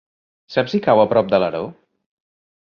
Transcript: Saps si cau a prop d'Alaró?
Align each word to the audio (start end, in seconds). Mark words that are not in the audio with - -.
Saps 0.53 0.73
si 0.75 0.79
cau 0.87 1.01
a 1.01 1.05
prop 1.11 1.29
d'Alaró? 1.35 1.63